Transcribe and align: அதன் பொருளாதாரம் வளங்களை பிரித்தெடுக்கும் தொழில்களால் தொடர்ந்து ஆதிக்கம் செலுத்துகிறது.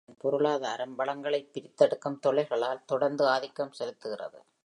அதன் 0.03 0.19
பொருளாதாரம் 0.19 0.95
வளங்களை 0.95 1.41
பிரித்தெடுக்கும் 1.53 2.19
தொழில்களால் 2.19 2.85
தொடர்ந்து 2.85 3.25
ஆதிக்கம் 3.27 3.77
செலுத்துகிறது. 3.79 4.39